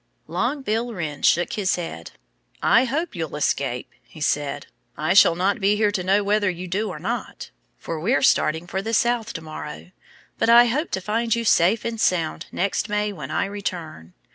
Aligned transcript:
Long 0.25 0.63
Bill 0.63 0.95
Wren 0.95 1.21
shook 1.21 1.53
his 1.53 1.75
head. 1.75 2.13
"I 2.59 2.85
hope 2.85 3.15
you'll 3.15 3.35
escape," 3.35 3.87
he 4.01 4.19
said. 4.19 4.65
"I 4.97 5.13
shall 5.13 5.35
not 5.35 5.59
be 5.61 5.75
here 5.75 5.91
to 5.91 6.03
know 6.03 6.23
whether 6.23 6.49
you 6.49 6.67
do 6.67 6.89
or 6.89 6.97
not. 6.97 7.51
For 7.77 7.99
we're 7.99 8.23
starting 8.23 8.65
for 8.65 8.81
the 8.81 8.95
South 8.95 9.31
to 9.33 9.41
morrow. 9.41 9.91
But 10.39 10.49
I 10.49 10.65
hope 10.65 10.89
to 10.93 11.01
find 11.01 11.35
you 11.35 11.45
safe 11.45 11.85
and 11.85 12.01
sound 12.01 12.47
next 12.51 12.89
May, 12.89 13.13
when 13.13 13.29
I 13.29 13.45
return." 13.45 14.13